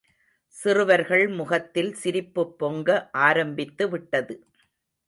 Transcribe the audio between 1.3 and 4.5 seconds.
முகத்தில் சிரிப்புப் பொங்க ஆரம்பித்துவிட்டது.